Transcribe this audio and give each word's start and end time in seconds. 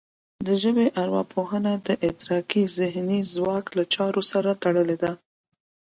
د 0.47 0.49
ژبې 0.61 0.85
ارواپوهنه 1.01 1.71
د 1.87 1.89
ادراکي 2.07 2.63
ذهني 2.79 3.19
ځواک 3.33 3.65
له 3.77 3.83
چارو 3.93 4.21
سره 4.31 4.51
تړلې 4.63 4.97
ده 5.03 5.11